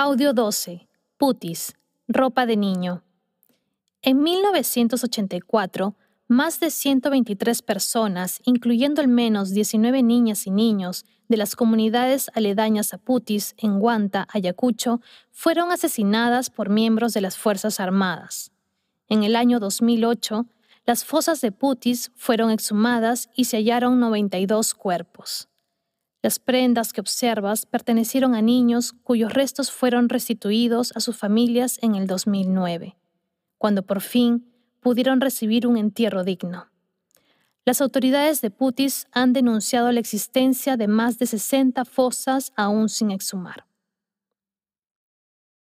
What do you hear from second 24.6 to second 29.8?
cuerpos. Las prendas que observas pertenecieron a niños cuyos restos